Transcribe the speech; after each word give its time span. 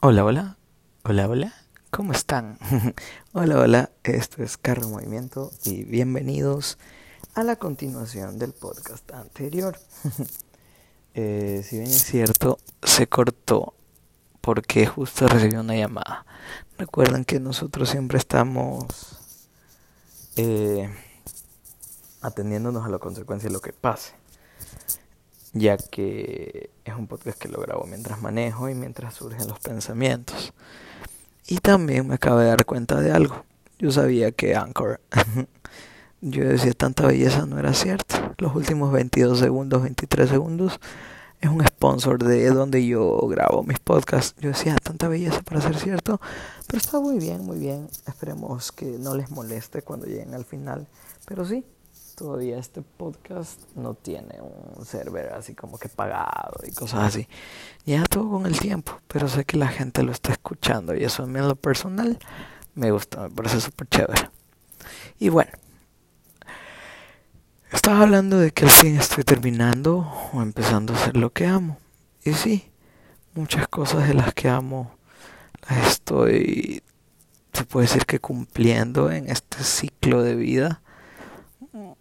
Hola, 0.00 0.24
hola, 0.24 0.56
hola, 1.02 1.28
hola, 1.28 1.54
¿cómo 1.90 2.12
están? 2.12 2.56
hola, 3.32 3.58
hola, 3.58 3.90
esto 4.04 4.44
es 4.44 4.56
Carro 4.56 4.86
Movimiento 4.86 5.50
y 5.64 5.82
bienvenidos 5.82 6.78
a 7.34 7.42
la 7.42 7.56
continuación 7.56 8.38
del 8.38 8.52
podcast 8.52 9.10
anterior. 9.10 9.76
eh, 11.14 11.64
si 11.68 11.80
bien 11.80 11.90
es 11.90 12.04
cierto, 12.04 12.60
se 12.80 13.08
cortó 13.08 13.74
porque 14.40 14.86
justo 14.86 15.26
recibí 15.26 15.56
una 15.56 15.74
llamada. 15.74 16.24
Recuerden 16.78 17.24
que 17.24 17.40
nosotros 17.40 17.90
siempre 17.90 18.18
estamos 18.18 18.86
eh, 20.36 20.88
atendiéndonos 22.20 22.86
a 22.86 22.88
la 22.88 23.00
consecuencia 23.00 23.48
de 23.48 23.52
lo 23.52 23.60
que 23.60 23.72
pase 23.72 24.14
ya 25.52 25.76
que 25.76 26.70
es 26.84 26.94
un 26.94 27.06
podcast 27.06 27.38
que 27.38 27.48
lo 27.48 27.60
grabo 27.60 27.84
mientras 27.86 28.20
manejo 28.20 28.68
y 28.68 28.74
mientras 28.74 29.14
surgen 29.14 29.48
los 29.48 29.58
pensamientos. 29.60 30.52
Y 31.46 31.58
también 31.58 32.06
me 32.06 32.14
acabo 32.14 32.38
de 32.38 32.48
dar 32.48 32.64
cuenta 32.66 33.00
de 33.00 33.12
algo. 33.12 33.44
Yo 33.78 33.90
sabía 33.90 34.32
que 34.32 34.56
Anchor, 34.56 35.00
yo 36.20 36.44
decía 36.44 36.72
tanta 36.72 37.06
belleza 37.06 37.46
no 37.46 37.58
era 37.58 37.72
cierto. 37.72 38.16
Los 38.38 38.54
últimos 38.54 38.92
22 38.92 39.38
segundos, 39.38 39.82
23 39.82 40.28
segundos, 40.28 40.80
es 41.40 41.48
un 41.48 41.64
sponsor 41.64 42.22
de 42.22 42.50
donde 42.50 42.84
yo 42.86 43.16
grabo 43.28 43.62
mis 43.62 43.78
podcasts. 43.78 44.34
Yo 44.40 44.50
decía 44.50 44.76
tanta 44.76 45.08
belleza 45.08 45.42
para 45.42 45.60
ser 45.60 45.76
cierto, 45.76 46.20
pero 46.66 46.78
está 46.78 46.98
muy 47.00 47.18
bien, 47.18 47.44
muy 47.44 47.58
bien. 47.58 47.88
Esperemos 48.06 48.72
que 48.72 48.86
no 48.98 49.14
les 49.14 49.30
moleste 49.30 49.82
cuando 49.82 50.06
lleguen 50.06 50.34
al 50.34 50.44
final. 50.44 50.86
Pero 51.26 51.44
sí, 51.44 51.64
todavía 52.18 52.58
este 52.58 52.82
podcast 52.82 53.60
no 53.76 53.94
tiene 53.94 54.40
un 54.40 54.84
server 54.84 55.32
así 55.34 55.54
como 55.54 55.78
que 55.78 55.88
pagado 55.88 56.58
y 56.66 56.72
cosas 56.72 57.04
así. 57.04 57.28
Ya 57.86 58.02
todo 58.04 58.28
con 58.28 58.46
el 58.46 58.58
tiempo, 58.58 59.00
pero 59.06 59.28
sé 59.28 59.44
que 59.44 59.56
la 59.56 59.68
gente 59.68 60.02
lo 60.02 60.10
está 60.10 60.32
escuchando 60.32 60.96
y 60.96 61.04
eso 61.04 61.22
a 61.22 61.26
mí 61.26 61.38
en 61.38 61.46
lo 61.46 61.54
personal 61.54 62.18
me 62.74 62.90
gusta, 62.90 63.22
me 63.22 63.30
parece 63.30 63.60
súper 63.60 63.86
chévere. 63.88 64.30
Y 65.20 65.28
bueno, 65.28 65.52
estaba 67.70 68.02
hablando 68.02 68.38
de 68.38 68.50
que 68.50 68.64
al 68.64 68.70
fin 68.70 68.96
estoy 68.96 69.22
terminando 69.22 70.12
o 70.32 70.42
empezando 70.42 70.94
a 70.94 70.96
hacer 70.96 71.16
lo 71.16 71.30
que 71.30 71.46
amo. 71.46 71.78
Y 72.24 72.32
sí, 72.32 72.68
muchas 73.34 73.68
cosas 73.68 74.08
de 74.08 74.14
las 74.14 74.34
que 74.34 74.48
amo 74.48 74.90
las 75.70 75.86
estoy, 75.86 76.82
se 77.52 77.64
puede 77.64 77.86
decir 77.86 78.06
que 78.06 78.18
cumpliendo 78.18 79.12
en 79.12 79.30
este 79.30 79.62
ciclo 79.62 80.24
de 80.24 80.34
vida 80.34 80.82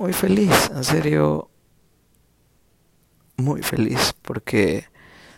muy 0.00 0.14
feliz, 0.14 0.70
en 0.74 0.82
serio, 0.82 1.50
muy 3.36 3.62
feliz 3.62 4.14
porque 4.22 4.86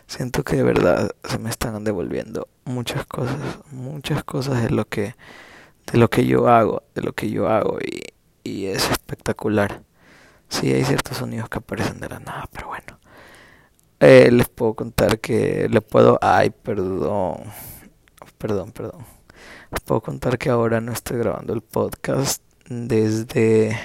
siento 0.07 0.45
que 0.45 0.55
de 0.55 0.63
verdad 0.63 1.11
se 1.25 1.41
me 1.41 1.51
están 1.51 1.83
devolviendo 1.83 2.47
muchas 2.65 3.05
cosas, 3.07 3.41
muchas 3.73 4.23
cosas 4.23 4.63
de 4.63 4.71
lo 4.71 4.85
que 4.85 5.17
de 5.91 5.99
lo 5.99 6.09
que 6.09 6.27
yo 6.27 6.47
hago, 6.47 6.85
de 6.95 7.03
lo 7.03 7.13
que 7.13 7.29
yo 7.29 7.49
hago 7.49 7.79
y, 7.81 8.03
y 8.49 8.67
es 8.67 8.89
espectacular. 8.89 9.83
Sí, 10.49 10.73
hay 10.73 10.85
ciertos 10.85 11.17
sonidos 11.17 11.49
que 11.49 11.59
aparecen 11.59 11.99
de 11.99 12.09
la 12.09 12.21
nada, 12.21 12.49
pero 12.53 12.69
bueno. 12.69 13.01
Eh, 13.99 14.31
les 14.31 14.49
puedo 14.49 14.75
contar 14.75 15.19
que 15.19 15.69
le 15.69 15.81
puedo, 15.81 16.21
ay, 16.23 16.51
perdón, 16.51 17.43
perdón, 18.39 18.71
perdón. 18.71 19.05
Les 19.73 19.81
puedo 19.81 20.01
contar 20.03 20.39
que 20.39 20.51
ahora 20.51 20.81
no 20.81 20.93
estoy 20.93 21.19
grabando 21.19 21.53
el 21.53 21.63
podcast 21.63 22.45
desde 22.69 23.77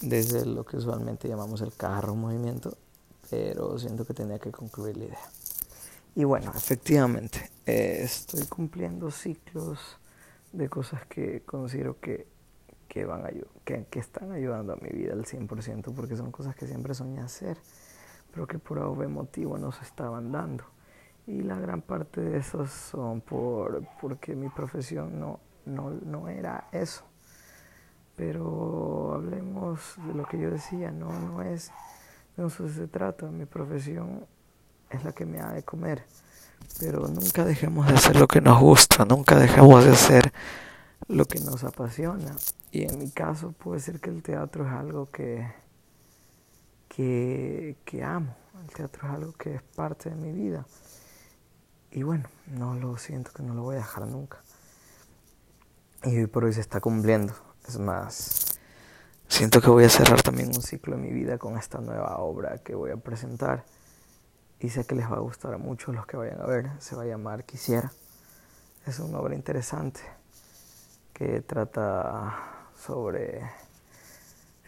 desde 0.00 0.44
lo 0.46 0.64
que 0.64 0.76
usualmente 0.76 1.28
llamamos 1.28 1.60
el 1.62 1.72
carro 1.74 2.14
movimiento, 2.14 2.76
pero 3.30 3.78
siento 3.78 4.04
que 4.04 4.14
tenía 4.14 4.38
que 4.38 4.50
concluir 4.50 4.96
la 4.96 5.04
idea. 5.06 5.30
Y 6.14 6.24
bueno, 6.24 6.52
efectivamente, 6.54 7.50
eh, 7.66 8.00
estoy 8.02 8.46
cumpliendo 8.46 9.10
ciclos 9.10 9.98
de 10.52 10.68
cosas 10.68 11.04
que 11.06 11.42
considero 11.42 12.00
que, 12.00 12.26
que, 12.88 13.04
van 13.04 13.26
a, 13.26 13.30
que, 13.64 13.84
que 13.90 13.98
están 13.98 14.32
ayudando 14.32 14.72
a 14.72 14.76
mi 14.76 14.88
vida 14.88 15.12
al 15.12 15.24
100%, 15.24 15.94
porque 15.94 16.16
son 16.16 16.30
cosas 16.30 16.54
que 16.56 16.66
siempre 16.66 16.94
soñé 16.94 17.20
hacer, 17.20 17.58
pero 18.32 18.46
que 18.46 18.58
por 18.58 18.78
algún 18.78 19.12
motivo 19.12 19.58
no 19.58 19.72
se 19.72 19.82
estaban 19.82 20.32
dando. 20.32 20.64
Y 21.26 21.42
la 21.42 21.58
gran 21.58 21.82
parte 21.82 22.20
de 22.20 22.38
esos 22.38 22.70
son 22.70 23.20
por, 23.20 23.82
porque 24.00 24.36
mi 24.36 24.48
profesión 24.48 25.18
no, 25.18 25.40
no, 25.64 25.90
no 25.90 26.28
era 26.28 26.68
eso. 26.72 27.04
Pero 28.16 29.12
hablemos 29.14 29.94
de 30.06 30.14
lo 30.14 30.24
que 30.24 30.38
yo 30.38 30.50
decía, 30.50 30.90
no, 30.90 31.12
no 31.20 31.42
es, 31.42 31.70
de 32.36 32.46
eso 32.46 32.68
se 32.68 32.88
trata, 32.88 33.26
mi 33.26 33.44
profesión 33.44 34.26
es 34.90 35.04
la 35.04 35.12
que 35.12 35.26
me 35.26 35.40
ha 35.40 35.52
de 35.52 35.62
comer, 35.62 36.02
pero 36.80 37.08
nunca 37.08 37.44
dejemos 37.44 37.86
de 37.86 37.94
hacer 37.94 38.16
lo 38.16 38.26
que 38.26 38.40
nos 38.40 38.60
gusta, 38.60 39.04
nunca 39.04 39.36
dejemos 39.36 39.84
de 39.84 39.90
hacer 39.90 40.32
lo 41.08 41.26
que 41.26 41.40
nos 41.40 41.64
apasiona. 41.64 42.34
Y 42.70 42.84
en 42.84 42.98
mi 42.98 43.10
caso 43.10 43.52
puede 43.52 43.80
ser 43.80 44.00
que 44.00 44.10
el 44.10 44.22
teatro 44.22 44.66
es 44.66 44.72
algo 44.72 45.10
que, 45.10 45.46
que, 46.88 47.76
que 47.84 48.02
amo, 48.02 48.34
el 48.64 48.74
teatro 48.74 49.08
es 49.08 49.14
algo 49.14 49.32
que 49.32 49.56
es 49.56 49.62
parte 49.62 50.10
de 50.10 50.16
mi 50.16 50.32
vida. 50.32 50.66
Y 51.90 52.02
bueno, 52.02 52.28
no 52.46 52.74
lo 52.74 52.96
siento 52.96 53.30
que 53.32 53.42
no 53.42 53.54
lo 53.54 53.62
voy 53.62 53.76
a 53.76 53.78
dejar 53.78 54.06
nunca. 54.06 54.42
Y 56.04 56.18
hoy 56.18 56.26
por 56.26 56.44
hoy 56.44 56.52
se 56.52 56.60
está 56.60 56.80
cumpliendo. 56.80 57.32
Es 57.68 57.78
más, 57.78 58.58
siento 59.28 59.60
que 59.60 59.70
voy 59.70 59.84
a 59.84 59.88
cerrar 59.88 60.22
también 60.22 60.48
un 60.48 60.62
ciclo 60.62 60.94
en 60.94 61.02
mi 61.02 61.10
vida 61.10 61.38
con 61.38 61.58
esta 61.58 61.78
nueva 61.78 62.18
obra 62.18 62.58
que 62.58 62.74
voy 62.74 62.90
a 62.92 62.96
presentar. 62.96 63.64
Y 64.60 64.68
sé 64.68 64.84
que 64.84 64.94
les 64.94 65.10
va 65.10 65.16
a 65.16 65.20
gustar 65.20 65.54
a 65.54 65.58
muchos 65.58 65.94
los 65.94 66.06
que 66.06 66.16
vayan 66.16 66.40
a 66.40 66.46
ver. 66.46 66.70
Se 66.78 66.94
va 66.94 67.02
a 67.02 67.06
llamar 67.06 67.44
Quisiera. 67.44 67.92
Es 68.86 69.00
una 69.00 69.18
obra 69.18 69.34
interesante 69.34 70.00
que 71.12 71.40
trata 71.40 72.68
sobre 72.76 73.42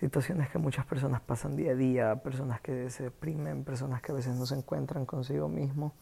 situaciones 0.01 0.51
que 0.51 0.59
muchas 0.59 0.87
personas 0.87 1.21
pasan 1.21 1.57
día 1.57 1.73
a 1.73 1.75
día, 1.75 2.17
personas 2.17 2.61
que 2.61 2.91
se 2.91 3.05
deprimen, 3.05 3.65
personas 3.65 4.03
que 4.03 4.13
a 4.13 4.15
veces 4.15 4.35
no 4.35 4.47
se 4.47 4.55
encuentran 4.55 5.07
consigo 5.07 5.49
mismo 5.49 5.95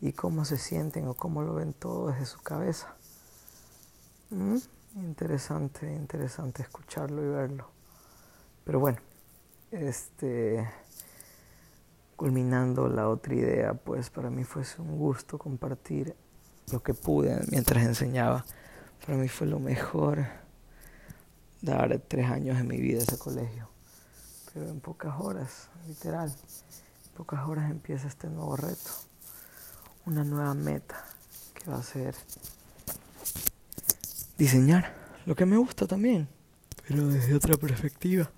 y 0.00 0.12
cómo 0.12 0.44
se 0.44 0.56
sienten 0.56 1.06
o 1.08 1.14
cómo 1.14 1.42
lo 1.42 1.54
ven 1.54 1.74
todo 1.74 2.08
desde 2.08 2.26
su 2.26 2.40
cabeza. 2.40 2.94
¿Mm? 4.30 4.56
Interesante, 4.96 5.92
interesante 5.92 6.62
escucharlo 6.62 7.22
y 7.22 7.28
verlo. 7.28 7.70
Pero 8.64 8.80
bueno, 8.80 8.98
este 9.70 10.68
culminando 12.16 12.88
la 12.88 13.08
otra 13.08 13.32
idea, 13.32 13.74
pues 13.74 14.10
para 14.10 14.28
mí 14.28 14.42
fue 14.42 14.64
un 14.78 14.98
gusto 14.98 15.38
compartir 15.38 16.16
lo 16.72 16.82
que 16.82 16.92
pude 16.92 17.40
mientras 17.48 17.84
enseñaba. 17.84 18.44
Para 19.06 19.16
mí 19.16 19.28
fue 19.28 19.46
lo 19.46 19.60
mejor 19.60 20.26
dar 21.62 21.96
tres 22.08 22.28
años 22.28 22.58
de 22.58 22.64
mi 22.64 22.80
vida 22.80 22.98
a 22.98 23.02
ese 23.02 23.18
colegio. 23.18 23.68
Pero 24.52 24.68
en 24.68 24.80
pocas 24.80 25.14
horas, 25.20 25.68
literal, 25.86 26.28
en 26.28 27.12
pocas 27.16 27.46
horas 27.46 27.70
empieza 27.70 28.08
este 28.08 28.28
nuevo 28.28 28.56
reto, 28.56 28.90
una 30.04 30.24
nueva 30.24 30.54
meta 30.54 31.04
que 31.54 31.70
va 31.70 31.78
a 31.78 31.82
ser 31.84 32.16
diseñar 34.38 34.94
lo 35.26 35.34
que 35.34 35.44
me 35.44 35.56
gusta 35.58 35.86
también, 35.86 36.28
pero 36.86 37.08
desde 37.08 37.34
otra 37.34 37.56
perspectiva, 37.56 38.30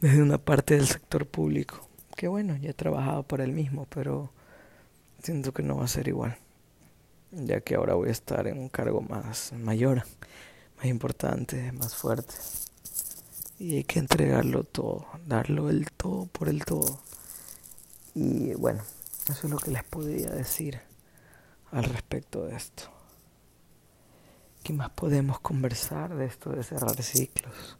desde 0.00 0.22
una 0.22 0.38
parte 0.38 0.74
del 0.74 0.86
sector 0.86 1.26
público, 1.26 1.88
que 2.16 2.28
bueno, 2.28 2.56
ya 2.56 2.70
he 2.70 2.74
trabajado 2.74 3.22
por 3.22 3.40
el 3.40 3.52
mismo, 3.52 3.86
pero 3.88 4.30
siento 5.22 5.52
que 5.52 5.62
no 5.62 5.78
va 5.78 5.86
a 5.86 5.88
ser 5.88 6.06
igual, 6.06 6.36
ya 7.32 7.60
que 7.62 7.74
ahora 7.74 7.94
voy 7.94 8.10
a 8.10 8.12
estar 8.12 8.46
en 8.46 8.58
un 8.58 8.68
cargo 8.68 9.00
más 9.00 9.52
mayor, 9.54 10.04
más 10.76 10.86
importante, 10.86 11.72
más 11.72 11.96
fuerte. 11.96 12.34
Y 13.58 13.76
hay 13.76 13.84
que 13.84 13.98
entregarlo 13.98 14.64
todo, 14.64 15.06
darlo 15.26 15.70
el 15.70 15.90
todo 15.90 16.26
por 16.26 16.48
el 16.48 16.64
todo. 16.64 17.02
Y 18.14 18.54
bueno, 18.54 18.82
eso 19.28 19.46
es 19.46 19.50
lo 19.50 19.58
que 19.58 19.70
les 19.70 19.84
podría 19.84 20.30
decir 20.30 20.80
al 21.70 21.84
respecto 21.84 22.46
de 22.46 22.56
esto. 22.56 22.99
¿Qué 24.62 24.74
más 24.74 24.90
podemos 24.90 25.40
conversar 25.40 26.14
de 26.14 26.26
esto 26.26 26.50
de 26.50 26.62
cerrar 26.62 27.02
ciclos? 27.02 27.78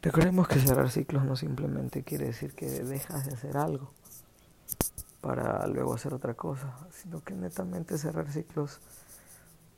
Recordemos 0.00 0.48
que 0.48 0.58
cerrar 0.58 0.90
ciclos 0.90 1.24
no 1.24 1.36
simplemente 1.36 2.02
quiere 2.02 2.26
decir 2.26 2.54
que 2.54 2.66
dejas 2.66 3.26
de 3.26 3.34
hacer 3.34 3.58
algo 3.58 3.90
para 5.20 5.66
luego 5.66 5.92
hacer 5.92 6.14
otra 6.14 6.32
cosa, 6.32 6.74
sino 6.92 7.22
que 7.22 7.34
netamente 7.34 7.98
cerrar 7.98 8.32
ciclos 8.32 8.80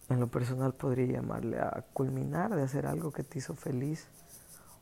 en 0.08 0.20
lo 0.20 0.28
personal 0.28 0.72
podría 0.72 1.06
llamarle 1.06 1.58
a 1.58 1.84
culminar 1.92 2.54
de 2.54 2.62
hacer 2.62 2.86
algo 2.86 3.10
que 3.10 3.24
te 3.24 3.38
hizo 3.38 3.56
feliz 3.56 4.06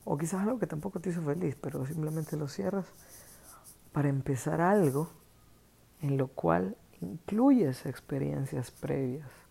o 0.05 0.19
quizás 0.19 0.43
algo 0.43 0.59
que 0.59 0.67
tampoco 0.67 1.01
te 1.01 1.11
hizo 1.11 1.23
feliz, 1.23 1.57
pero 1.59 1.87
simplemente 1.87 2.37
lo 2.37 2.47
cierras 2.47 2.85
para 3.93 4.11
empezar 4.11 4.61
algo 4.61 5.09
en 6.03 6.19
lo 6.19 6.29
cual 6.29 6.77
incluyes 7.01 7.87
experiencias 7.87 8.71
previas 8.71 9.46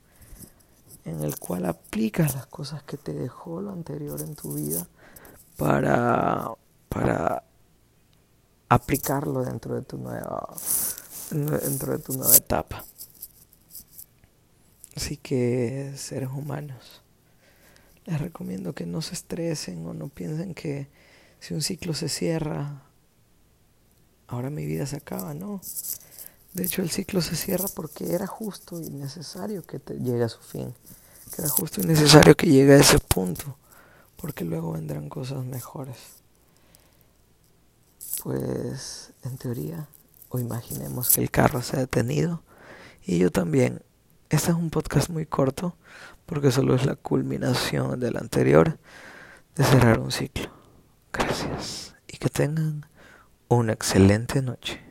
en 1.05 1.21
el 1.23 1.37
cual 1.39 1.65
aplicas 1.65 2.35
las 2.35 2.47
cosas 2.47 2.83
que 2.83 2.97
te 2.97 3.13
dejó 3.13 3.61
lo 3.61 3.71
anterior 3.71 4.19
en 4.21 4.35
tu 4.35 4.53
vida 4.55 4.87
para, 5.57 6.51
para 6.89 7.43
aplicarlo 8.69 9.43
dentro 9.43 9.75
de 9.75 9.83
tu 9.83 9.97
nueva 9.97 10.47
dentro 11.31 11.97
de 11.97 12.03
tu 12.03 12.13
nueva 12.13 12.35
etapa. 12.35 12.83
Así 14.95 15.17
que 15.17 15.93
seres 15.97 16.29
humanos, 16.29 17.01
les 18.05 18.19
recomiendo 18.19 18.73
que 18.73 18.85
no 18.85 19.01
se 19.01 19.13
estresen 19.13 19.85
o 19.85 19.93
no 19.93 20.07
piensen 20.07 20.53
que 20.53 20.87
si 21.39 21.53
un 21.53 21.61
ciclo 21.61 21.93
se 21.93 22.07
cierra, 22.07 22.83
ahora 24.27 24.49
mi 24.49 24.65
vida 24.65 24.85
se 24.85 24.97
acaba, 24.97 25.33
no. 25.33 25.61
De 26.55 26.63
hecho, 26.63 26.81
el 26.81 26.89
ciclo 26.89 27.21
se 27.21 27.35
cierra 27.35 27.65
porque 27.75 28.13
era 28.13 28.27
justo 28.27 28.79
y 28.79 28.89
necesario 28.89 29.61
que 29.63 29.77
te 29.77 29.95
llegue 29.95 30.23
a 30.23 30.29
su 30.29 30.39
fin, 30.39 30.73
que 31.35 31.41
era 31.41 31.49
justo 31.49 31.81
y 31.81 31.83
necesario 31.83 32.33
que 32.37 32.47
llegue 32.47 32.75
a 32.75 32.77
ese 32.77 32.97
punto, 32.97 33.57
porque 34.15 34.45
luego 34.45 34.71
vendrán 34.71 35.09
cosas 35.09 35.43
mejores. 35.43 35.97
Pues, 38.23 39.11
en 39.23 39.37
teoría, 39.37 39.89
o 40.29 40.39
imaginemos 40.39 41.09
que 41.09 41.19
el 41.19 41.29
carro 41.29 41.61
se 41.61 41.75
ha 41.75 41.79
detenido 41.79 42.41
y 43.03 43.17
yo 43.17 43.31
también. 43.31 43.81
Este 44.29 44.51
es 44.51 44.57
un 44.57 44.69
podcast 44.69 45.09
muy 45.09 45.25
corto 45.25 45.75
porque 46.25 46.51
solo 46.51 46.73
es 46.73 46.85
la 46.85 46.95
culminación 46.95 47.99
del 47.99 48.15
anterior 48.15 48.79
de 49.57 49.63
cerrar 49.65 49.99
un 49.99 50.13
ciclo. 50.13 50.49
Gracias 51.11 51.95
y 52.07 52.15
que 52.15 52.29
tengan 52.29 52.85
una 53.49 53.73
excelente 53.73 54.41
noche. 54.41 54.84